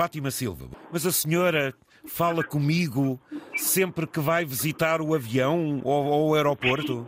Fátima 0.00 0.30
Silva, 0.30 0.66
mas 0.90 1.04
a 1.04 1.12
senhora 1.12 1.74
fala 2.06 2.42
comigo 2.42 3.20
sempre 3.54 4.06
que 4.06 4.18
vai 4.18 4.46
visitar 4.46 5.02
o 5.02 5.14
avião 5.14 5.82
ou, 5.84 6.06
ou 6.06 6.30
o 6.30 6.34
aeroporto? 6.34 7.04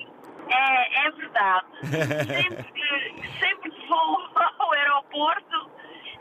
É, 0.50 1.06
é 1.06 1.10
verdade. 1.12 1.66
sempre, 1.88 2.64
que, 2.64 3.28
sempre 3.38 3.70
que 3.70 3.88
vou 3.88 4.18
ao 4.58 4.72
aeroporto, 4.74 5.70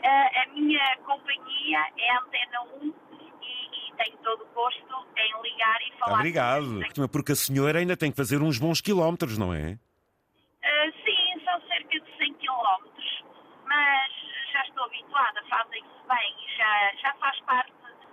a, 0.02 0.42
a 0.44 0.46
minha 0.54 0.96
companhia 1.04 1.78
é 1.98 2.10
a 2.10 2.20
Antena 2.22 2.62
1 2.82 2.86
e, 2.86 2.88
e 2.88 3.94
tenho 3.98 4.16
todo 4.24 4.42
o 4.42 4.54
gosto 4.54 5.06
em 5.18 5.42
ligar 5.42 5.78
e 5.82 5.98
falar. 5.98 6.20
Obrigado. 6.20 6.80
Porque 7.12 7.32
a 7.32 7.36
senhora 7.36 7.80
ainda 7.80 7.98
tem 7.98 8.10
que 8.10 8.16
fazer 8.16 8.40
uns 8.40 8.58
bons 8.58 8.80
quilómetros, 8.80 9.36
não 9.36 9.52
é? 9.52 9.72
Uh, 9.72 10.92
sim, 11.04 11.44
são 11.44 11.60
cerca 11.68 12.00
de 12.00 12.16
100 12.16 12.32
quilómetros, 12.32 13.24
mas 13.66 14.21
já 14.62 14.68
estou 14.68 14.84
habituada, 14.84 15.42
fazem-se 15.48 16.08
bem, 16.08 16.34
já, 16.56 16.92
já 17.00 17.14
faz 17.14 17.40
parte 17.40 17.72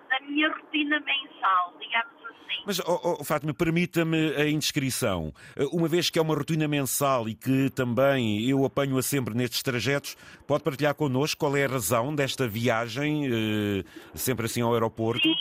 da 0.10 0.20
minha 0.22 0.50
rotina 0.50 1.00
mensal, 1.00 1.74
digamos 1.80 2.26
assim. 2.26 2.64
Mas, 2.66 2.80
oh, 2.80 3.18
oh, 3.20 3.24
Fátima, 3.24 3.54
permita-me 3.54 4.36
a 4.36 4.50
indiscrição. 4.50 5.32
Eh, 5.56 5.66
uma 5.72 5.88
vez 5.88 6.10
que 6.10 6.18
é 6.18 6.22
uma 6.22 6.34
rotina 6.34 6.68
mensal 6.68 7.30
e 7.30 7.36
que 7.36 7.70
também 7.70 8.50
eu 8.50 8.66
apanho-a 8.66 9.02
sempre 9.02 9.36
nestes 9.36 9.62
trajetos, 9.62 10.16
pode 10.48 10.64
partilhar 10.64 10.96
connosco 10.96 11.40
qual 11.40 11.56
é 11.56 11.66
a 11.66 11.70
razão 11.70 12.16
desta 12.16 12.48
viagem, 12.48 13.28
eh, 13.28 13.84
sempre 14.16 14.46
assim 14.48 14.62
ao 14.62 14.74
aeroporto? 14.74 15.22
Sim, 15.22 15.36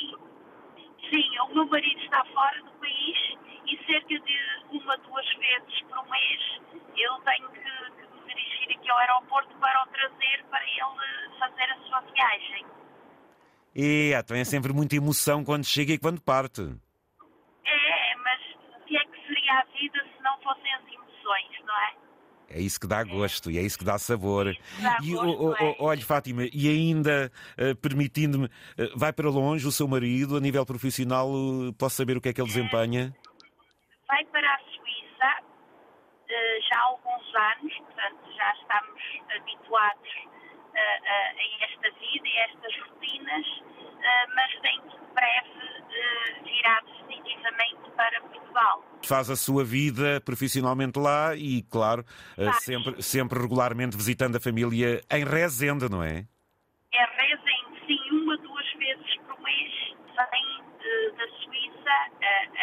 sim, 1.10 1.38
o 1.50 1.54
meu 1.54 1.66
marido 1.66 2.00
está 2.02 2.22
fora 2.26 2.62
do 2.62 2.70
país 2.72 3.18
e 3.66 3.86
cerca 3.86 4.08
de 4.08 4.76
uma, 4.76 4.96
duas 4.98 5.26
vezes 5.36 5.80
por 5.88 6.06
mês 6.10 6.60
eu 6.98 7.14
tenho 7.22 7.48
que, 7.50 7.60
que 7.60 8.26
me 8.26 8.34
dirigir 8.34 8.76
aqui 8.76 8.90
ao 8.90 8.98
aeroporto 8.98 9.54
para 9.56 9.77
trazer 9.98 10.44
para 10.48 10.62
ele 10.62 11.38
fazer 11.38 11.72
a 11.72 11.76
sua 11.88 12.00
viagem. 12.12 12.66
E 13.74 14.12
então 14.14 14.36
é 14.36 14.44
sempre 14.44 14.72
muita 14.72 14.96
emoção 14.96 15.44
quando 15.44 15.64
chega 15.64 15.92
e 15.92 15.98
quando 15.98 16.20
parte. 16.20 16.62
É, 16.62 18.16
mas 18.16 18.40
o 18.76 18.84
que 18.86 18.96
é 18.96 19.04
que 19.04 19.26
seria 19.26 19.60
a 19.60 19.64
vida 19.64 20.04
se 20.16 20.22
não 20.22 20.38
fossem 20.40 20.72
as 20.74 20.82
emoções, 20.86 21.64
não 21.64 21.74
é? 21.74 22.08
É 22.50 22.60
isso 22.60 22.80
que 22.80 22.86
dá 22.86 23.04
gosto 23.04 23.50
é. 23.50 23.52
e 23.52 23.58
é 23.58 23.62
isso 23.62 23.78
que 23.78 23.84
dá 23.84 23.98
sabor. 23.98 24.56
Dá 24.80 24.96
e, 25.02 25.12
gosto, 25.12 25.54
oh, 25.60 25.84
olha, 25.84 26.00
Fátima, 26.00 26.44
e 26.52 26.68
ainda 26.68 27.30
uh, 27.58 27.76
permitindo-me, 27.76 28.46
uh, 28.46 28.50
vai 28.96 29.12
para 29.12 29.28
longe 29.28 29.66
o 29.66 29.72
seu 29.72 29.86
marido, 29.86 30.36
a 30.36 30.40
nível 30.40 30.64
profissional, 30.64 31.30
uh, 31.30 31.72
posso 31.74 31.96
saber 31.96 32.16
o 32.16 32.20
que 32.20 32.30
é 32.30 32.32
que 32.32 32.40
ele 32.40 32.48
desempenha? 32.48 33.14
Vai 34.06 34.24
para 34.24 34.54
a 34.54 34.58
Suíça 34.60 35.44
já 36.68 36.78
há 36.78 36.82
alguns 36.84 37.34
anos, 37.34 37.74
portanto 37.78 38.32
já 38.36 38.52
estamos 38.52 39.02
habituados 39.36 40.08
a 40.74 41.64
esta 41.64 41.90
vida 41.98 42.28
e 42.28 42.38
a 42.38 42.44
estas 42.44 42.78
rotinas, 42.80 43.46
mas 44.34 44.60
tem 44.60 44.80
que 44.82 44.96
breve 45.14 45.58
virar 46.44 46.82
definitivamente 46.82 47.90
para 47.96 48.20
Portugal. 48.20 48.84
Faz 49.04 49.30
a 49.30 49.36
sua 49.36 49.64
vida 49.64 50.20
profissionalmente 50.20 50.98
lá 50.98 51.34
e, 51.34 51.62
claro, 51.62 52.04
sempre, 52.60 53.02
sempre 53.02 53.40
regularmente 53.40 53.96
visitando 53.96 54.36
a 54.36 54.40
família 54.40 55.02
em 55.10 55.24
Rezende, 55.24 55.88
não? 55.88 56.02
É 56.02 56.26
Rezende, 56.92 57.86
sim, 57.86 58.10
uma, 58.10 58.36
duas 58.38 58.72
vezes 58.74 59.16
por 59.26 59.40
mês 59.40 59.72
vem 60.30 60.62
da 61.16 61.28
Suíça 61.42 61.90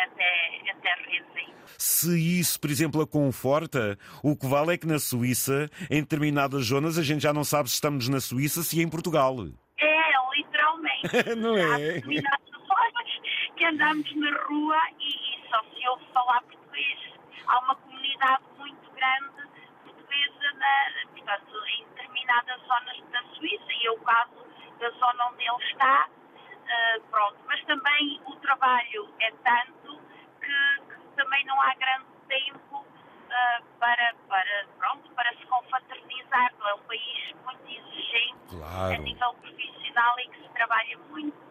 até, 0.04 0.72
até 0.72 0.94
Rezende. 1.10 1.56
Se 1.86 2.18
isso, 2.40 2.60
por 2.60 2.72
exemplo, 2.72 3.00
a 3.00 3.06
conforta, 3.06 3.96
o 4.24 4.36
que 4.36 4.48
vale 4.48 4.74
é 4.74 4.78
que 4.78 4.88
na 4.88 4.98
Suíça, 4.98 5.70
em 5.88 6.02
determinadas 6.02 6.66
zonas, 6.66 6.98
a 6.98 7.04
gente 7.04 7.22
já 7.22 7.32
não 7.32 7.44
sabe 7.44 7.70
se 7.70 7.76
estamos 7.76 8.10
na 8.10 8.20
Suíça, 8.20 8.64
se 8.64 8.80
é 8.80 8.84
em 8.84 8.90
Portugal. 8.90 9.36
É, 9.78 10.12
literalmente. 10.36 11.36
não 11.38 11.56
é? 11.56 12.00
Há 12.00 13.56
que 13.56 13.66
andamos 13.66 14.16
na 14.16 14.32
rua 14.46 14.82
e, 15.00 15.10
e 15.10 15.48
só 15.48 15.62
se 15.62 15.88
ouve 15.88 16.04
falar 16.12 16.42
português. 16.42 17.00
Há 17.46 17.60
uma 17.60 17.76
comunidade 17.76 18.44
muito 18.58 18.92
grande 18.92 19.48
portuguesa 19.84 20.54
na, 20.58 21.08
portanto, 21.12 21.54
em 21.68 21.86
determinadas 21.86 22.62
zonas 22.62 23.04
da 23.12 23.22
Suíça, 23.36 23.72
e 23.72 23.86
é 23.86 23.92
o 23.92 24.00
caso 24.00 24.44
da 24.80 24.90
zona 24.90 25.28
onde 25.32 25.44
ele 25.44 25.72
está. 25.72 26.10
Uh, 26.10 27.02
pronto, 27.12 27.38
mas 27.46 27.64
também 27.66 28.20
o 28.26 28.36
trabalho 28.38 29.08
é 29.20 29.32
tanto 29.32 30.02
que 30.42 30.85
também 31.26 31.46
não 31.46 31.60
há 31.60 31.74
grande 31.76 32.06
tempo 32.28 32.78
uh, 32.78 33.66
para, 33.80 34.14
para, 34.30 34.68
pronto, 34.78 35.10
para 35.16 35.32
se 35.36 35.46
confraternizar. 35.48 36.54
É 36.68 36.74
um 36.74 36.80
país 36.84 37.36
muito 37.44 37.64
exigente 37.68 38.36
claro. 38.48 38.94
a 38.94 38.98
nível 38.98 39.34
profissional 39.42 40.20
e 40.20 40.30
que 40.30 40.42
se 40.44 40.50
trabalha 40.54 40.98
muito. 41.10 41.46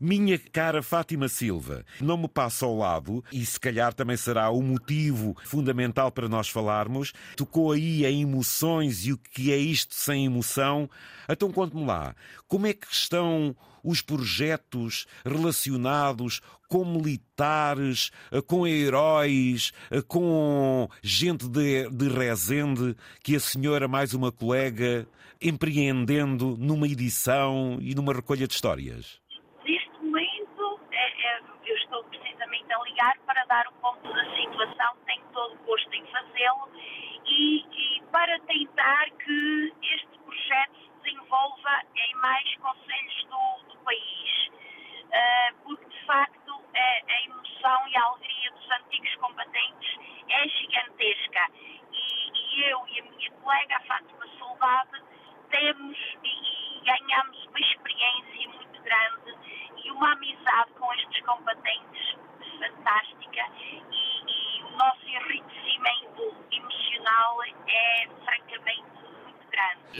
Minha 0.00 0.38
cara 0.38 0.82
Fátima 0.82 1.28
Silva, 1.28 1.84
não 2.00 2.16
me 2.16 2.28
passa 2.28 2.64
ao 2.64 2.76
lado, 2.76 3.24
e 3.32 3.44
se 3.44 3.58
calhar 3.58 3.92
também 3.94 4.16
será 4.16 4.50
o 4.50 4.62
motivo 4.62 5.34
fundamental 5.44 6.10
para 6.10 6.28
nós 6.28 6.48
falarmos, 6.48 7.12
tocou 7.36 7.72
aí 7.72 8.04
em 8.04 8.22
emoções 8.22 9.06
e 9.06 9.12
o 9.12 9.18
que 9.18 9.52
é 9.52 9.56
isto 9.56 9.94
sem 9.94 10.26
emoção. 10.26 10.88
Então 11.28 11.50
conte-me 11.50 11.84
lá, 11.84 12.14
como 12.46 12.66
é 12.66 12.72
que 12.72 12.86
estão 12.86 13.56
os 13.82 14.02
projetos 14.02 15.06
relacionados 15.24 16.40
com 16.68 16.84
militares, 16.84 18.10
eh, 18.30 18.40
com 18.40 18.66
heróis, 18.66 19.72
eh, 19.90 20.02
com 20.06 20.88
gente 21.02 21.48
de, 21.48 21.88
de 21.90 22.08
Rezende, 22.08 22.96
que 23.22 23.34
a 23.34 23.40
senhora, 23.40 23.88
mais 23.88 24.14
uma 24.14 24.30
colega, 24.30 25.06
empreendendo 25.42 26.56
numa 26.58 26.86
edição 26.86 27.78
e 27.80 27.94
numa 27.94 28.12
recolha 28.12 28.46
de 28.46 28.54
histórias? 28.54 29.20
Neste 29.64 29.90
momento, 30.02 30.80
é, 30.92 31.36
é, 31.36 31.40
eu 31.66 31.76
estou 31.76 32.04
precisamente 32.04 32.72
a 32.72 32.82
ligar 32.84 33.18
para 33.26 33.44
dar 33.46 33.66
o 33.68 33.72
ponto 33.80 34.12
da 34.12 34.24
situação, 34.36 34.94
tenho 35.06 35.24
todo 35.32 35.54
o 35.54 35.64
gosto 35.64 35.92
em 35.94 36.04
fazê-lo 36.06 36.68
e, 37.26 37.64
e 37.72 38.02
para 38.12 38.38
tentar 38.40 39.10
que 39.10 39.72
este 39.82 40.18
projeto 40.24 40.74
se 40.74 41.10
desenvolva 41.10 41.82
em 41.96 42.14
mais 42.16 42.56
conselhos 42.56 43.24
do, 43.24 43.72
do 43.72 43.78
país. 43.84 44.50
Uh, 45.10 45.54
porque, 45.64 45.86
de 45.86 46.06
facto, 46.06 46.62
a, 46.74 47.12
a, 47.12 47.22
emoção 47.24 47.88
e 47.88 47.96
a 47.96 48.04
alegria 48.04 48.50
dos 48.52 48.70
antigos 48.70 49.14
combatentes 49.16 49.98
é 50.28 50.48
gigantesca. 50.48 51.46
E, 51.92 52.30
e 52.32 52.70
eu 52.70 52.86
e 52.88 53.00
a 53.00 53.02
minha 53.02 53.30
colega, 53.42 53.76
a 53.76 53.80
Fátima 53.80 54.26
Soldado, 54.38 55.02
temos 55.50 55.98
e, 56.22 56.28
e 56.28 56.80
ganhamos 56.84 57.46
uma 57.46 57.60
experiência 57.60 58.48
muito 58.48 58.82
grande 58.82 59.36
e 59.84 59.90
uma 59.90 60.12
amizade 60.12 60.72
com 60.78 60.92
estes 60.94 61.20
combatentes 61.24 62.16
fantástica 62.58 63.46
e, 63.90 64.58
e 64.60 64.62
o 64.64 64.70
nosso 64.76 65.06
enriquecimento 65.06 66.34
emocional 66.52 67.42
é 67.66 68.08
francamente 68.24 68.90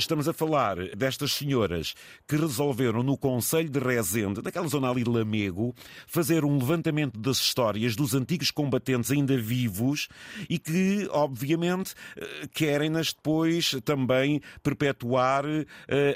Estamos 0.00 0.26
a 0.26 0.32
falar 0.32 0.76
destas 0.96 1.32
senhoras 1.32 1.94
que 2.26 2.34
resolveram 2.34 3.02
no 3.02 3.18
Conselho 3.18 3.68
de 3.68 3.78
Rezende, 3.78 4.40
daquela 4.40 4.66
zona 4.66 4.90
ali 4.90 5.04
de 5.04 5.10
Lamego, 5.10 5.74
fazer 6.06 6.42
um 6.42 6.58
levantamento 6.58 7.20
das 7.20 7.36
histórias 7.36 7.94
dos 7.94 8.14
antigos 8.14 8.50
combatentes 8.50 9.10
ainda 9.10 9.36
vivos 9.36 10.08
e 10.48 10.58
que, 10.58 11.06
obviamente, 11.10 11.94
eh, 12.16 12.48
querem-nas 12.52 13.12
depois 13.12 13.72
também 13.84 14.40
perpetuar 14.62 15.44
uh, 15.44 15.66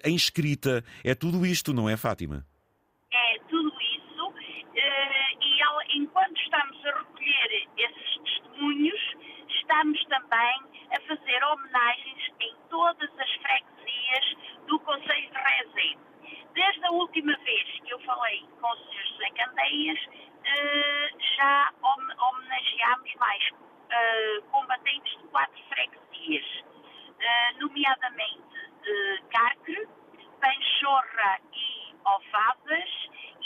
em 0.03 0.17
escrita. 0.17 0.83
É 1.05 1.15
tudo 1.15 1.45
isto, 1.45 1.75
não 1.75 1.87
é, 1.87 1.95
Fátima? 1.99 2.47
É 3.13 3.39
tudo 3.51 3.69
isso. 3.69 4.29
Uh, 4.29 5.93
e 5.93 5.99
enquanto 5.99 6.41
estamos 6.41 6.87
a 6.87 6.99
recolher 7.01 7.69
esses 7.77 8.19
testemunhos, 8.25 9.01
estamos 9.47 10.03
também 10.07 10.85
a 10.97 11.01
fazer 11.07 11.45
homenagens 11.45 12.33
em 12.41 12.55
todas 12.71 13.11
as 13.19 13.31
freguesias 13.43 13.74
do 14.67 14.79
Conselho 14.81 15.31
de 15.31 15.39
Rezende. 15.39 15.99
Desde 16.55 16.87
a 16.87 16.91
última 16.91 17.37
vez 17.39 17.81
que 17.85 17.93
eu 17.93 17.99
falei 18.01 18.47
com 18.61 18.69
o 18.69 18.77
Sr. 18.77 19.07
José 19.09 19.31
Candeias, 19.31 19.99
eh, 20.45 21.11
já 21.37 21.73
homenageámos 21.83 23.15
mais 23.17 23.51
eh, 23.91 24.41
combatentes 24.51 25.19
de 25.19 25.29
quatro 25.29 25.63
freguesias, 25.69 26.65
eh, 27.19 27.53
nomeadamente 27.59 28.45
Carcre, 29.31 29.89
Panchorra 30.41 31.39
e 31.53 31.95
Ovadas, 32.05 32.91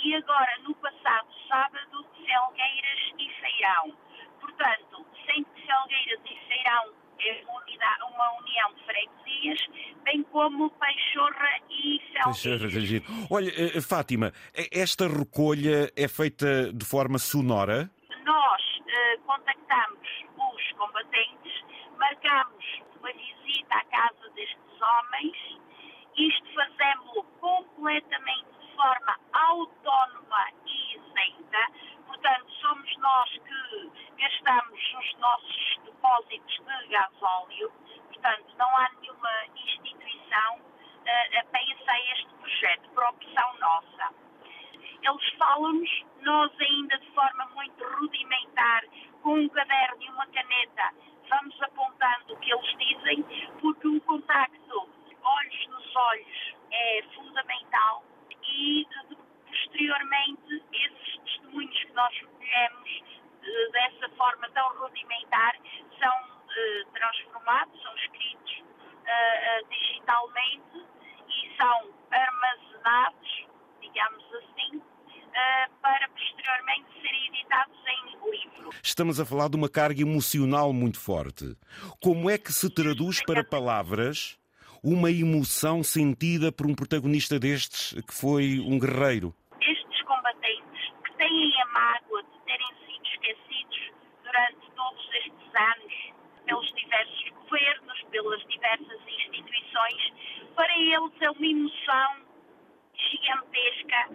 e 0.02 0.14
agora, 0.16 0.58
no 0.62 0.74
passado 0.76 1.28
sábado, 1.48 2.06
Felgueiras 2.26 3.14
e 3.18 3.30
Feirão. 3.40 3.96
Portanto, 4.40 5.06
sem 5.26 5.44
Felgueiras 5.64 6.20
e 6.24 6.36
Feirão 6.48 6.97
uma, 8.10 8.32
união 8.40 8.74
de 8.74 8.84
freguesias, 8.84 9.60
bem 10.04 10.22
como 10.24 10.70
Peixorra 10.70 11.60
e 11.70 12.00
Felgueiras. 12.12 13.02
Olha, 13.30 13.50
eh, 13.56 13.80
Fátima, 13.80 14.32
esta 14.72 15.06
recolha 15.08 15.90
é 15.96 16.08
feita 16.08 16.72
de 16.72 16.84
forma 16.84 17.18
sonora? 17.18 17.90
Nós 18.24 18.62
uh, 18.80 19.20
contactamos 19.24 20.08
os 20.36 20.72
combatentes, 20.72 21.64
marcamos 21.98 22.64
uma 22.98 23.12
visita 23.12 23.74
à 23.74 23.84
casa 23.84 24.30
destes 24.34 24.82
homens, 24.82 25.58
isto 26.16 26.54
fazemos-lo 26.54 27.24
completamente 27.40 28.58
forma 28.78 29.18
autónoma 29.32 30.46
e 30.66 30.94
isenta. 30.96 31.72
Portanto, 32.06 32.46
somos 32.60 32.96
nós 32.98 33.30
que 33.30 34.07
gastamos 34.18 34.80
os 34.98 35.18
nossos 35.18 35.78
depósitos 35.84 36.58
de 36.58 36.88
gasóleo. 36.88 37.72
Portanto, 38.06 38.54
não 38.56 38.76
há 38.76 38.90
nenhuma 39.00 39.30
instituição 39.54 40.56
uh, 40.56 41.38
a 41.38 41.44
pensa 41.44 41.98
este 42.12 42.34
projeto, 42.34 42.88
por 42.90 43.04
opção 43.04 43.58
nossa. 43.58 44.14
Eles 45.00 45.28
falam-nos, 45.38 46.04
nós 46.22 46.52
ainda 46.60 46.98
de 46.98 47.10
forma 47.12 47.46
muito 47.54 47.84
rudimentar, 47.84 48.84
com 49.22 49.34
um 49.34 49.48
caderno 49.48 50.02
e 50.02 50.10
uma 50.10 50.26
caneta, 50.26 50.92
vamos 51.28 51.62
apontando 51.62 52.34
o 52.34 52.36
que 52.38 52.52
eles 52.52 52.76
dizem, 52.78 53.22
porque 53.60 53.86
o 53.86 54.00
contacto 54.02 54.88
olhos 55.28 55.66
nos 55.68 55.96
olhos 55.96 56.54
é 56.70 57.02
fundamental 57.14 58.04
e 58.42 58.86
posteriormente 59.46 60.62
esses 60.72 61.18
testemunhos 61.18 61.84
que 61.84 61.92
nós 61.92 62.14
recolhemos 62.14 62.90
eh, 62.90 63.07
dessa 63.72 64.08
forma 64.16 64.48
tão 64.50 64.68
rudimentar 64.78 65.56
são 65.98 66.38
eh, 66.56 66.84
transformados, 66.92 67.82
são 67.82 67.94
escritos 67.96 68.62
eh, 69.06 69.62
digitalmente 69.70 70.86
e 71.28 71.56
são 71.56 71.90
armazenados, 72.10 73.46
digamos 73.80 74.24
assim, 74.34 74.82
para 75.82 76.08
posteriormente 76.08 76.86
serem 77.00 77.26
editados 77.28 77.78
em 77.86 78.30
livro. 78.30 78.70
Estamos 78.82 79.20
a 79.20 79.26
falar 79.26 79.48
de 79.48 79.56
uma 79.56 79.68
carga 79.68 80.02
emocional 80.02 80.72
muito 80.72 80.98
forte. 80.98 81.56
Como 82.02 82.28
é 82.28 82.36
que 82.38 82.52
se 82.52 82.68
traduz 82.72 83.22
para 83.24 83.44
palavras 83.44 84.38
uma 84.82 85.10
emoção 85.10 85.82
sentida 85.82 86.52
por 86.52 86.66
um 86.66 86.74
protagonista 86.74 87.38
destes 87.38 87.94
que 88.02 88.14
foi 88.14 88.60
um 88.60 88.78
guerreiro? 88.78 89.34
Estes 89.60 90.02
combatentes 90.02 90.92
que 91.04 91.12
têm 91.16 91.62
a 91.62 91.66
mágoa 91.66 92.22
de 92.22 92.38
terem 92.46 92.68
sido 92.86 93.06
esquecidos 93.06 93.92
durante 94.22 94.70
todos 94.76 95.08
estes 95.14 95.54
anos 95.54 95.94
pelos 96.46 96.74
diversos 96.74 97.30
governos, 97.30 98.02
pelas 98.10 98.46
diversas 98.46 99.00
instituições, 99.08 100.12
para 100.54 100.78
eles 100.98 101.22
é 101.22 101.30
uma 101.30 101.46
emoção 101.46 102.26
gigantesca 102.94 104.08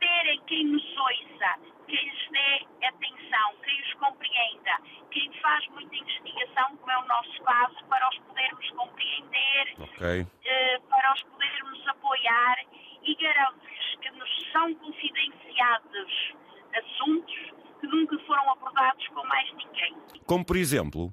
terem 0.00 0.40
quem 0.46 0.64
nos 0.64 0.96
ouça, 0.96 1.60
quem 1.86 2.08
lhes 2.08 2.30
dê 2.30 2.86
atenção, 2.86 3.54
quem 3.62 3.82
os 3.82 3.94
compreenda, 3.94 4.78
quem 5.10 5.32
faz 5.40 5.66
muita 5.68 5.94
investigação, 5.94 6.76
como 6.76 6.90
é 6.90 6.98
o 6.98 7.06
nosso 7.06 7.42
caso, 7.42 7.84
para 7.88 8.08
os 8.08 8.18
podermos 8.18 8.70
compreender, 8.70 9.74
okay. 9.78 10.26
Eh, 10.44 10.78
para 10.88 11.12
os 11.14 11.22
podermos 11.24 11.88
apoiar 11.88 12.56
e 13.02 13.14
garanto-lhes 13.14 13.96
que 14.00 14.10
nos 14.10 14.52
são 14.52 14.74
confidenciados 14.74 16.34
assuntos 16.74 17.34
que 17.80 17.86
nunca 17.86 18.18
foram 18.20 18.50
abordados 18.50 19.06
com 19.08 19.26
mais 19.26 19.52
ninguém. 19.54 19.96
Como 20.26 20.44
por 20.44 20.56
exemplo? 20.56 21.12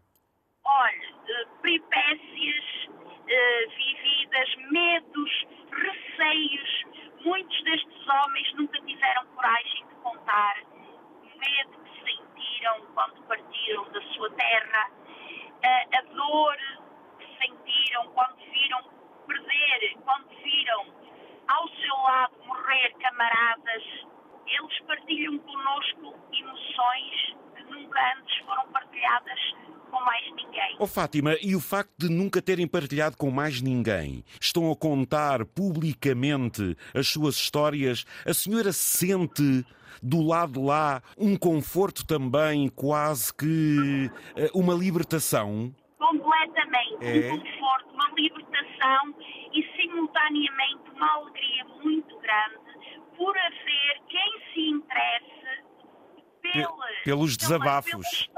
Olha, 0.66 1.14
eh, 1.28 1.46
peripécias 1.62 2.84
eh, 3.28 3.68
vividas, 3.75 4.56
medos, 4.72 5.48
receios. 5.72 6.84
Muitos 7.24 7.64
destes 7.64 8.08
homens 8.08 8.54
nunca 8.56 8.81
tiveram 8.81 9.25
coragem 9.28 9.88
de 9.88 9.96
contar 9.96 10.56
o 10.64 11.40
medo 11.40 11.84
que 11.84 12.04
sentiram 12.04 12.86
quando 12.94 13.22
partiram 13.28 13.92
da 13.92 14.02
sua 14.14 14.30
terra, 14.31 14.92
a, 15.64 16.02
dor 16.14 16.58
que 17.18 17.25
sentiram 17.38 18.08
quando 18.14 18.36
viram 18.52 18.84
perder, 19.25 19.98
quando 20.04 20.28
viram 20.44 20.94
ao 21.48 21.68
seu 21.70 21.96
lado 21.96 22.34
morrer 22.46 22.94
camaradas. 23.00 23.84
Eles 24.46 24.80
partilham 24.81 25.38
connosco 25.40 26.14
emoções 26.34 27.36
que 27.56 27.64
nunca 27.64 28.14
antes 28.18 28.38
foram 28.40 28.68
partilhadas. 28.72 29.73
Oh 30.84 30.88
Fátima, 30.88 31.38
e 31.42 31.56
o 31.56 31.62
facto 31.62 31.94
de 31.98 32.10
nunca 32.10 32.42
terem 32.42 32.68
partilhado 32.68 33.16
com 33.16 33.32
mais 33.32 33.62
ninguém, 33.62 34.22
estão 34.42 34.70
a 34.70 34.76
contar 34.76 35.46
publicamente 35.46 36.76
as 36.94 37.08
suas 37.08 37.36
histórias, 37.36 38.04
a 38.28 38.34
senhora 38.34 38.74
sente 38.74 39.66
do 40.02 40.22
lado 40.22 40.60
de 40.60 40.60
lá 40.60 41.02
um 41.18 41.38
conforto 41.38 42.06
também, 42.06 42.68
quase 42.68 43.34
que 43.34 44.12
eh, 44.36 44.52
uma 44.54 44.74
libertação? 44.74 45.74
Completamente, 45.98 46.98
é. 47.00 47.32
um 47.32 47.40
conforto, 47.40 47.94
uma 47.94 48.10
libertação 48.18 49.16
e 49.54 49.64
simultaneamente 49.78 50.90
uma 50.98 51.14
alegria 51.14 51.64
muito 51.82 52.20
grande 52.20 52.60
por 53.16 53.34
haver 53.38 54.02
quem 54.10 54.54
se 54.54 54.70
interesse 54.70 55.34
pelos 57.06 57.38
desabafos. 57.38 58.30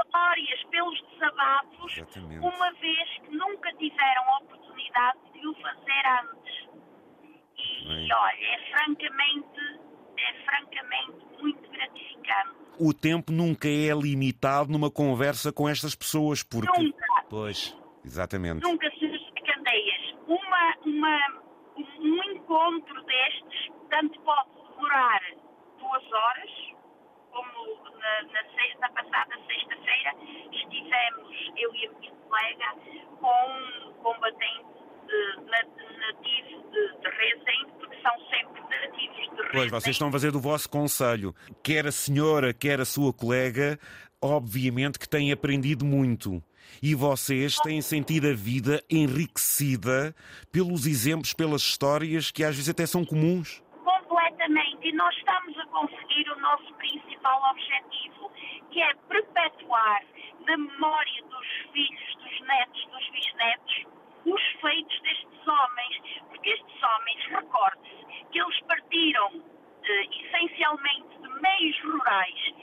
Desabafos, 1.36 1.98
Exatamente. 1.98 2.40
uma 2.40 2.72
vez 2.74 3.10
que 3.20 3.36
nunca 3.36 3.74
tiveram 3.74 4.24
a 4.24 4.38
oportunidade 4.38 5.20
de 5.34 5.48
o 5.48 5.54
fazer 5.56 6.04
antes. 6.24 6.70
E, 7.58 8.14
olha, 8.14 8.46
é 8.46 8.72
francamente, 8.72 9.80
é 10.18 10.34
francamente 10.46 11.42
muito 11.42 11.70
gratificante. 11.70 12.56
O 12.80 12.94
tempo 12.94 13.32
nunca 13.32 13.68
é 13.68 13.94
limitado 13.94 14.72
numa 14.72 14.90
conversa 14.90 15.52
com 15.52 15.68
estas 15.68 15.94
pessoas, 15.94 16.42
porque. 16.42 16.82
Nunca. 16.82 17.06
Pois, 17.30 17.78
exatamente. 18.04 18.64
Nunca 18.64 18.90
se 18.92 19.06
candeias. 19.46 20.16
Uma, 20.28 20.76
uma, 20.86 21.42
um 22.00 22.24
encontro 22.32 23.04
destes, 23.04 23.72
tanto 23.90 24.20
pode 24.22 24.50
demorar 24.70 25.22
duas 25.78 26.12
horas, 26.12 26.50
como 27.36 28.00
na, 28.00 28.22
na, 28.24 28.80
na 28.80 28.90
passada 28.90 29.36
sexta-feira 29.46 30.14
estivemos, 30.52 31.54
eu 31.58 31.76
e 31.76 31.88
a 31.88 31.92
minha 32.00 32.12
colega, 32.12 32.66
com 33.20 33.90
um 33.90 33.94
combatente 34.02 34.66
nativo 35.46 36.72
de, 36.72 37.02
de 37.02 37.10
Rezende, 37.10 37.74
porque 37.78 37.98
são 38.02 38.14
sempre 38.30 38.62
nativos 38.62 39.16
de 39.18 39.36
Rezende. 39.36 39.52
Pois, 39.52 39.72
vocês 39.72 39.96
estão 39.96 40.08
a 40.08 40.12
fazer 40.12 40.32
do 40.32 40.40
vosso 40.40 40.70
conselho. 40.70 41.36
Quer 41.62 41.86
a 41.86 41.92
senhora, 41.92 42.54
quer 42.54 42.80
a 42.80 42.86
sua 42.86 43.12
colega, 43.12 43.78
obviamente 44.22 44.98
que 44.98 45.10
têm 45.10 45.32
aprendido 45.32 45.84
muito. 45.86 46.42
E 46.82 46.96
vocês 46.96 47.58
têm 47.58 47.82
sentido 47.82 48.28
a 48.28 48.34
vida 48.34 48.84
enriquecida 48.90 50.16
pelos 50.52 50.88
exemplos, 50.88 51.34
pelas 51.34 51.62
histórias 51.62 52.32
que 52.32 52.44
às 52.44 52.56
vezes 52.56 52.70
até 52.70 52.86
são 52.86 53.06
comuns 53.06 53.62
e 54.86 54.92
nós 54.92 55.18
estamos 55.18 55.58
a 55.58 55.66
conseguir 55.66 56.30
o 56.30 56.40
nosso 56.40 56.72
principal 56.76 57.42
objetivo, 57.50 58.32
que 58.70 58.80
é 58.80 58.94
perpetuar 59.10 60.06
na 60.46 60.56
memória 60.56 61.24
dos 61.24 61.48
filhos, 61.74 62.16
dos 62.18 62.42
netos, 62.42 62.86
dos 62.92 63.10
bisnetos, 63.10 63.86
os 64.28 64.42
feitos 64.62 65.02
destes 65.02 65.48
homens, 65.48 66.22
porque 66.30 66.50
estes 66.52 66.84
homens, 66.84 67.26
recorde-se, 67.26 68.26
que 68.32 68.40
eles 68.40 68.60
partiram 68.62 69.44
eh, 69.84 70.06
essencialmente 70.22 71.18
de 71.18 71.30
meios 71.42 71.82
rurais, 71.82 72.54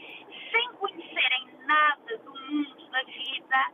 sem 0.52 0.72
conhecerem 0.74 1.48
nada 1.66 2.18
do 2.18 2.30
mundo 2.30 2.86
da 2.92 3.02
vida 3.02 3.72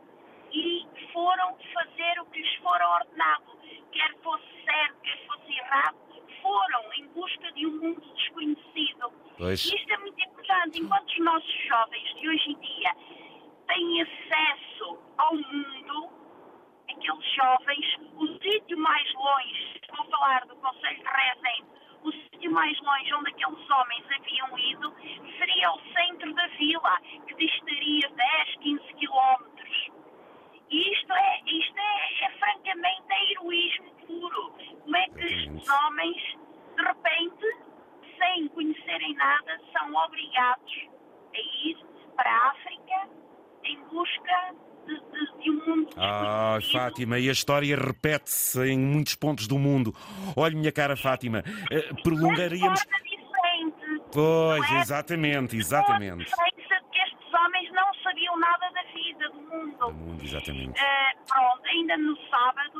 e 0.51 0.87
foram 1.13 1.55
fazer 1.71 2.19
o 2.19 2.25
que 2.25 2.41
lhes 2.41 2.55
fora 2.55 2.89
ordenado, 2.95 3.59
quer 3.91 4.11
fosse 4.23 4.63
certo, 4.65 5.01
quer 5.03 5.27
fosse 5.27 5.53
errado, 5.53 6.08
foram 6.49 6.93
em 6.93 7.07
busca 7.09 7.51
de 7.51 7.67
um 7.67 7.79
mundo 7.79 8.13
desconhecido. 8.15 9.13
Pois. 9.37 9.65
E 9.65 9.75
isto 9.75 9.93
é 9.93 9.97
muito 9.99 10.19
importante. 10.19 10.81
Enquanto 10.81 11.07
os 11.07 11.19
nossos 11.19 11.67
jovens 11.67 12.15
de 12.15 12.27
hoje 12.27 12.51
em 12.51 12.59
dia 12.59 12.95
têm 13.67 14.01
acesso 14.01 14.99
ao 15.17 15.35
mundo, 15.35 16.09
aqueles 16.89 17.35
jovens, 17.35 17.85
o 18.15 18.27
sítio 18.39 18.77
mais 18.79 19.13
longe, 19.13 19.81
vou 19.95 20.05
falar 20.07 20.45
do 20.47 20.55
Conselho 20.55 20.97
de 20.97 21.07
Rezende, 21.07 21.67
o 22.01 22.11
sítio 22.11 22.51
mais 22.51 22.81
longe 22.81 23.13
onde 23.13 23.29
aqueles 23.29 23.69
homens 23.69 24.05
haviam 24.11 24.57
ido 24.57 24.95
seria 25.37 25.71
o 25.71 25.79
centro 25.93 26.33
da 26.33 26.47
vila, 26.47 26.99
que 27.27 27.35
distaria 27.35 28.09
10, 28.09 28.55
15 28.61 28.93
quilómetros. 28.95 29.87
E 30.71 30.93
isto 30.93 31.13
é, 31.13 31.41
isto 31.45 31.77
é, 31.77 32.25
é 32.25 32.29
francamente 32.39 33.03
é 33.11 33.31
heroísmo. 33.33 33.98
Como 34.89 34.97
é 34.97 35.05
que 35.09 35.23
estes 35.23 35.69
homens, 35.69 36.17
de 36.75 36.83
repente, 36.83 37.45
sem 38.17 38.47
conhecerem 38.47 39.13
nada, 39.13 39.59
são 39.71 39.93
obrigados 39.93 40.73
a 41.31 41.67
ir 41.67 41.77
para 42.15 42.31
a 42.31 42.49
África 42.49 43.09
em 43.65 43.79
busca 43.83 44.55
de, 44.87 44.95
de, 44.95 45.43
de 45.43 45.51
um 45.51 45.63
mundo 45.67 45.89
Ah, 45.95 46.57
Fátima, 46.71 47.19
e 47.19 47.29
a 47.29 47.31
história 47.31 47.75
repete-se 47.75 48.59
em 48.67 48.79
muitos 48.79 49.13
pontos 49.13 49.47
do 49.47 49.59
mundo. 49.59 49.93
Olha, 50.35 50.55
minha 50.57 50.71
cara 50.71 50.97
Fátima, 50.97 51.43
eh, 51.71 51.93
prolongaríamos. 52.01 52.79
diferente. 52.81 54.09
Pois, 54.11 54.71
é? 54.71 54.79
exatamente, 54.79 55.55
exatamente. 55.55 56.25
que 56.25 56.99
estes 56.99 57.33
homens 57.35 57.71
não 57.73 57.93
sabiam 58.01 58.35
nada 58.39 58.71
da 58.71 58.81
vida, 58.91 59.29
do 59.29 59.35
mundo. 59.41 59.77
Do 59.77 59.91
mundo, 59.93 60.23
exatamente. 60.23 60.81
Uh, 60.81 61.25
pronto, 61.31 61.61
ainda 61.67 61.95
no 61.95 62.17
sábado 62.27 62.78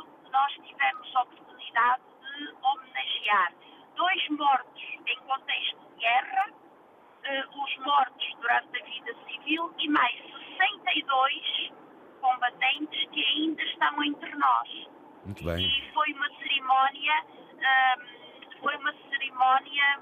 de 1.72 2.54
homenagear 2.62 3.52
dois 3.96 4.28
mortos 4.30 4.82
em 5.06 5.16
contexto 5.26 5.78
de 5.78 6.00
guerra, 6.00 6.46
uh, 6.50 7.62
os 7.62 7.76
mortos 7.84 8.34
durante 8.40 8.80
a 8.80 8.84
vida 8.84 9.14
civil 9.28 9.74
e 9.78 9.88
mais 9.88 10.16
62 10.56 11.72
combatentes 12.20 13.08
que 13.10 13.24
ainda 13.24 13.62
estão 13.62 14.04
entre 14.04 14.34
nós. 14.36 14.88
Muito 15.24 15.44
bem. 15.44 15.66
E 15.66 15.92
foi 15.92 16.12
uma 16.12 16.28
cerimónia, 16.38 17.24
ehm, 17.58 18.60
foi 18.60 18.76
uma 18.76 18.92
cerimónia 19.10 20.00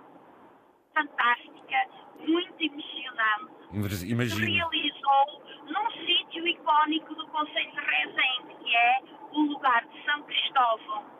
fantástica, 0.95 1.87
muito 2.19 2.61
emocionante. 2.61 3.59
Imagino. 4.07 4.47
Se 4.47 4.51
realizou 4.51 5.43
num 5.67 5.91
sítio 6.07 6.47
icónico 6.47 7.15
do 7.15 7.27
Conselho 7.29 7.71
de 7.73 7.81
Rezende, 7.81 8.55
que 8.65 8.77
é 8.77 9.01
o 9.33 9.41
lugar 9.43 9.85
de 9.87 10.05
São 10.05 10.23
Cristóvão. 10.23 11.18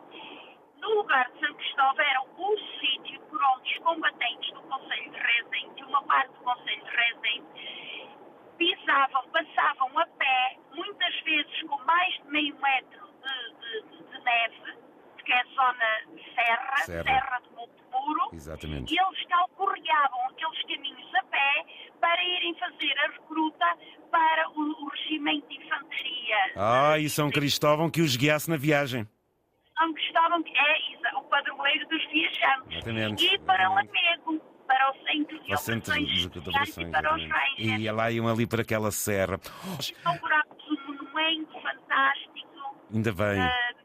No 0.81 0.89
lugar 0.95 1.29
de 1.31 1.39
São 1.39 1.53
Cristóvão 1.55 2.05
era 2.05 2.21
o 2.21 2.57
sítio 2.79 3.19
por 3.29 3.39
onde 3.43 3.73
os 3.73 3.79
combatentes 3.83 4.53
do 4.53 4.61
Conselho 4.61 5.11
de 5.11 5.17
Rezende, 5.17 5.83
uma 5.83 6.03
parte 6.03 6.31
do 6.33 6.39
Conselho 6.39 6.83
de 6.83 6.91
Rezende, 6.91 8.09
pisavam, 8.57 9.23
passavam 9.29 9.99
a 9.99 10.05
pé, 10.05 10.57
muitas 10.73 11.19
vezes 11.21 11.61
com 11.63 11.77
mais 11.83 12.13
de 12.15 12.27
meio 12.29 12.55
metro 12.59 13.07
de, 13.23 13.53
de, 13.59 14.03
de 14.03 14.23
neve, 14.23 14.77
que 15.23 15.33
é 15.33 15.39
a 15.39 15.43
zona 15.43 16.01
serra, 16.35 16.77
serra, 16.77 17.03
serra 17.03 17.39
de 17.39 17.49
Monte 17.55 17.83
Muro, 17.91 18.29
Exatamente. 18.33 18.93
e 18.93 18.97
eles 18.99 19.25
calcorreavam 19.27 20.27
aqueles 20.29 20.61
caminhos 20.63 21.15
a 21.15 21.23
pé 21.23 21.65
para 21.99 22.23
irem 22.23 22.55
fazer 22.55 22.97
a 22.99 23.07
recruta 23.11 23.77
para 24.11 24.49
o, 24.49 24.85
o 24.85 24.89
regimento 24.89 25.47
de 25.47 25.57
infantaria. 25.57 26.37
Ah, 26.55 26.97
e 26.97 27.09
São 27.09 27.29
Cristóvão 27.29 27.89
que 27.89 28.01
os 28.01 28.15
guiasse 28.15 28.49
na 28.49 28.57
viagem. 28.57 29.07
Cristóvão 29.99 30.43
é 30.47 31.17
o 31.17 31.21
padroeiro 31.23 31.87
dos 31.89 32.05
viajantes. 32.09 32.77
Exatamente. 32.77 33.25
E 33.25 33.39
para 33.39 33.69
Lamego, 33.69 34.41
para 34.65 34.91
o 34.91 34.93
centro 35.05 35.39
de 35.43 35.57
centro 35.57 35.91
operações 35.91 36.07
de, 36.07 36.29
de 36.29 36.39
operações, 36.39 36.87
e 36.87 36.91
para 36.91 37.15
os. 37.15 37.21
Rangers. 37.21 37.81
E 37.81 37.91
lá 37.91 38.11
iam 38.11 38.27
ali 38.27 38.47
para 38.47 38.61
aquela 38.61 38.91
serra. 38.91 39.39
Inauguramos 40.01 40.57
um 40.69 40.87
monumento 40.87 41.61
fantástico. 41.61 42.48
Ainda 42.93 43.11
bem. 43.11 43.39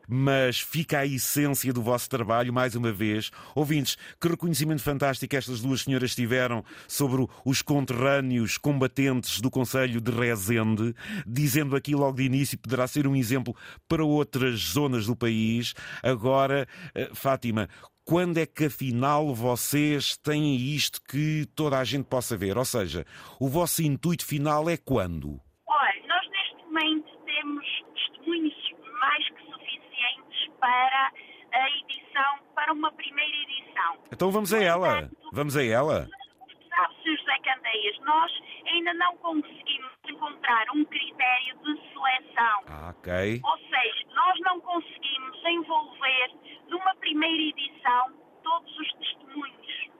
Mas 0.06 0.60
fica 0.60 0.98
a 0.98 1.06
essência 1.06 1.72
do 1.72 1.82
vosso 1.82 2.10
trabalho, 2.10 2.52
mais 2.52 2.74
uma 2.74 2.92
vez. 2.92 3.30
Ouvintes, 3.54 3.96
que 4.20 4.28
reconhecimento 4.28 4.82
fantástico 4.82 5.34
estas 5.34 5.62
duas 5.62 5.82
senhoras 5.82 6.14
tiveram 6.14 6.62
sobre 6.86 7.26
os 7.44 7.62
conterrâneos 7.62 8.58
combatentes 8.58 9.40
do 9.40 9.50
Conselho 9.50 10.00
de 10.00 10.10
Rezende, 10.10 10.94
dizendo 11.26 11.74
aqui 11.74 11.94
logo 11.94 12.16
de 12.18 12.24
início, 12.24 12.58
poderá 12.58 12.86
ser 12.86 13.06
um 13.06 13.16
exemplo 13.16 13.56
para 13.88 14.04
outras 14.04 14.60
zonas 14.60 15.06
do 15.06 15.16
país. 15.16 15.74
Agora, 16.02 16.68
eh, 16.94 17.10
Fátima, 17.14 17.68
quando 18.04 18.36
é 18.36 18.44
que 18.44 18.66
afinal 18.66 19.34
vocês 19.34 20.16
têm 20.18 20.56
isto 20.56 21.00
que 21.08 21.46
toda 21.56 21.78
a 21.78 21.84
gente 21.84 22.04
possa 22.04 22.36
ver? 22.36 22.58
Ou 22.58 22.64
seja, 22.64 23.06
o 23.40 23.48
vosso 23.48 23.82
intuito 23.82 24.26
final 24.26 24.68
é 24.68 24.76
quando? 24.76 25.40
Olha, 25.66 26.06
nós 26.06 26.28
neste 26.28 26.64
momento 26.66 27.08
temos 27.24 27.64
testemunhos 27.94 28.54
mais 29.00 29.28
que 29.30 29.44
suficientes 29.46 30.50
para 30.64 31.12
a 31.52 31.70
edição, 31.80 32.38
para 32.54 32.72
uma 32.72 32.90
primeira 32.92 33.36
edição. 33.42 33.98
Então 34.10 34.30
vamos 34.30 34.54
a 34.54 34.62
ela. 34.62 35.10
Vamos 35.30 35.58
a 35.58 35.62
ela. 35.62 36.08
Sabe, 36.70 36.94
Sr. 37.02 37.18
José 37.18 37.38
Candeias, 37.44 37.98
nós 38.00 38.32
ainda 38.66 38.94
não 38.94 39.14
conseguimos 39.18 39.92
encontrar 40.08 40.64
um 40.74 40.82
critério 40.86 41.58
de 41.58 41.80
seleção. 41.92 42.64
Ah, 42.66 42.94
ok. 42.96 43.42
Ou 43.44 43.58
seja, 43.58 44.06
nós 44.14 44.40
não 44.40 44.58
conseguimos 44.60 45.44
envolver 45.44 46.30
numa 46.68 46.94
primeira 46.94 47.42
edição 47.42 48.14
todos 48.42 48.78
os 48.78 48.92
testemunhos. 48.94 49.90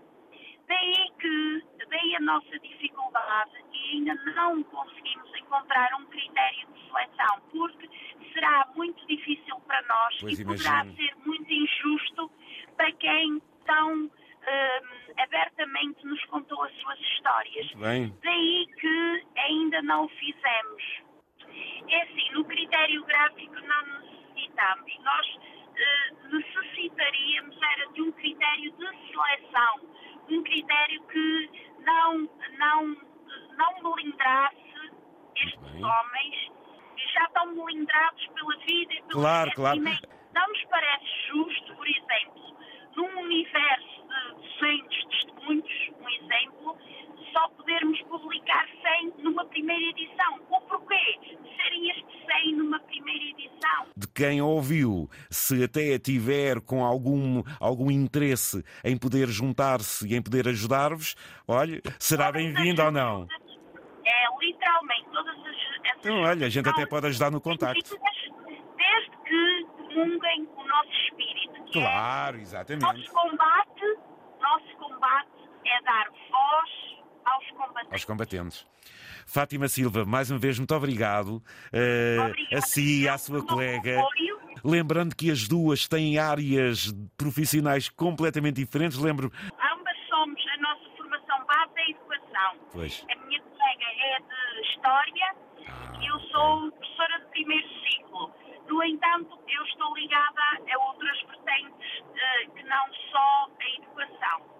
Daí 0.66 1.10
que, 1.20 1.62
daí 1.90 2.16
a 2.16 2.20
nossa 2.20 2.58
dificuldade 2.58 3.52
e 3.70 3.96
ainda 3.96 4.14
não 4.34 4.62
conseguimos 4.62 5.30
encontrar 5.36 5.94
um 6.00 6.06
critério 6.06 6.66
de 6.72 6.86
seleção, 6.86 7.40
porque 7.52 7.90
será 8.34 8.68
muito 8.74 9.06
difícil 9.06 9.56
para 9.60 9.80
nós 9.82 10.16
Pois 10.20 10.38
e 10.38 10.44
poderá 10.44 10.84
ser 10.84 11.16
muito 11.24 11.50
injusto 11.50 12.30
para 12.76 12.92
quem 12.92 13.40
tão 13.64 14.04
hum, 14.04 14.10
abertamente 15.16 16.04
nos 16.04 16.22
contou 16.26 16.62
as 16.64 16.72
suas 16.80 16.98
histórias. 17.00 17.72
Daí 18.22 18.66
que 18.78 19.24
ainda 19.38 19.80
não 19.82 20.04
o 20.04 20.08
fizemos. 20.08 20.82
É 21.88 22.02
assim, 22.02 22.32
no 22.32 22.44
critério 22.44 23.04
gráfico 23.04 23.54
não 23.54 24.00
necessitamos. 24.00 24.98
Nós 25.02 25.38
eh, 25.76 26.10
necessitaríamos 26.30 27.56
era 27.62 27.92
de 27.92 28.02
um 28.02 28.12
critério 28.12 28.72
de 28.72 28.86
seleção, 29.08 29.80
um 30.30 30.42
critério 30.42 31.02
que 31.06 31.50
não, 31.84 32.28
não, 32.58 32.96
não 33.56 33.94
melindrasse 33.94 34.64
estes 35.36 35.82
homens 35.82 36.53
já 37.14 37.24
estão 37.24 37.46
melindrados 37.54 38.26
pela 38.34 38.56
vida 38.66 38.92
e 38.94 39.02
pelo 39.02 39.20
Claro, 39.20 39.52
claro. 39.54 39.78
esquecimento. 39.78 40.08
Não 40.34 40.48
nos 40.48 40.64
parece 40.64 41.04
justo, 41.32 41.76
por 41.76 41.86
exemplo, 41.86 42.56
num 42.96 43.20
universo 43.22 44.02
de 44.02 44.48
200 44.60 45.04
testemunhos, 45.06 45.90
um 46.00 46.08
exemplo, 46.08 46.76
só 47.32 47.48
podermos 47.50 48.00
publicar 48.02 48.66
100 49.00 49.14
numa 49.22 49.44
primeira 49.46 49.82
edição. 49.90 50.40
O 50.50 50.60
porquê 50.62 51.18
de 51.20 51.56
serem 51.56 51.90
estes 51.90 52.26
100 52.44 52.56
numa 52.56 52.80
primeira 52.80 53.24
edição? 53.24 53.86
De 53.96 54.08
quem 54.08 54.40
ouviu, 54.42 55.08
se 55.30 55.62
até 55.64 55.98
tiver 55.98 56.60
com 56.60 56.84
algum, 56.84 57.42
algum 57.60 57.90
interesse 57.90 58.64
em 58.84 58.96
poder 58.96 59.28
juntar-se 59.28 60.06
e 60.08 60.16
em 60.16 60.22
poder 60.22 60.48
ajudar-vos, 60.48 61.14
olha, 61.46 61.80
será 61.98 62.30
bem-vindo 62.32 62.82
ou 62.82 62.90
não? 62.90 63.26
É, 64.06 64.38
literalmente, 64.40 65.04
todas 65.12 65.36
as... 65.38 65.46
essas 65.46 65.54
Então, 65.80 65.93
olha, 66.10 66.46
a 66.46 66.50
gente 66.50 66.68
até 66.68 66.86
pode 66.86 67.06
ajudar 67.06 67.30
no 67.30 67.40
contacto. 67.40 67.96
Desde 68.76 69.10
que 69.24 69.66
comunguem 69.76 70.48
o 70.56 70.64
nosso 70.66 70.90
espírito, 71.08 71.56
é 71.68 71.72
Claro, 71.72 72.36
Nosso 72.38 72.48
exatamente. 72.48 73.10
combate, 73.10 73.98
nosso 74.40 74.76
combate 74.76 75.28
é 75.66 75.82
dar 75.82 76.08
voz 76.30 76.70
aos 77.24 77.50
combatentes. 77.52 77.92
Aos 77.92 78.04
combatentes. 78.04 78.66
Fátima 79.26 79.68
Silva, 79.68 80.04
mais 80.04 80.30
uma 80.30 80.38
vez, 80.38 80.58
muito 80.58 80.74
obrigado. 80.74 81.42
Obrigada 81.72 82.34
a 82.58 82.60
si 82.60 83.02
e 83.04 83.08
à 83.08 83.16
sua 83.18 83.44
colega. 83.44 83.98
apoio. 84.00 84.34
Lembrando 84.62 85.14
que 85.16 85.30
as 85.30 85.48
duas 85.48 85.88
têm 85.88 86.18
áreas 86.18 86.92
profissionais 87.16 87.88
completamente 87.88 88.56
diferentes. 88.56 88.98
Lembro. 88.98 89.32
Ambas 89.72 89.96
somos, 90.08 90.42
a 90.46 90.56
nossa 90.60 90.96
formação 90.96 91.46
base 91.46 91.72
é 91.76 91.82
a 91.82 91.90
educação. 91.90 92.58
Pois. 92.72 93.04
A 93.10 93.26
minha 93.26 93.40
colega 93.40 93.84
é 93.84 94.18
de 94.20 94.68
História 94.68 95.34
eu 96.02 96.20
sou 96.30 96.70
professora 96.72 97.18
de 97.20 97.30
primeiro 97.30 97.68
ciclo. 97.68 98.30
No 98.68 98.82
entanto, 98.82 99.38
eu 99.48 99.64
estou 99.64 99.94
ligada 99.94 100.40
a 100.72 100.86
outras 100.86 101.20
vertentes 101.22 102.02
eh, 102.14 102.46
que 102.54 102.62
não 102.64 102.86
só 103.12 103.50
a 103.60 103.82
educação. 103.82 104.54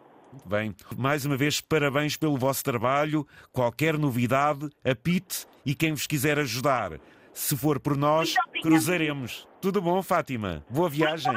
Bem. 0.47 0.75
Mais 0.97 1.25
uma 1.25 1.37
vez, 1.37 1.61
parabéns 1.61 2.17
pelo 2.17 2.37
vosso 2.37 2.63
trabalho. 2.65 3.27
Qualquer 3.53 3.97
novidade, 3.99 4.69
apite 4.85 5.47
e 5.65 5.75
quem 5.75 5.93
vos 5.93 6.07
quiser 6.07 6.39
ajudar. 6.39 6.99
Se 7.33 7.57
for 7.57 7.81
por 7.81 7.97
nós, 7.97 8.35
cruzaremos. 8.63 9.49
Tudo 9.61 9.81
bom, 9.81 10.03
Fátima? 10.03 10.65
Boa 10.71 10.89
viagem. 10.89 11.33